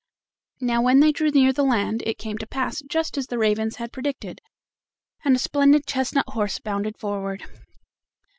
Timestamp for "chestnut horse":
5.85-6.57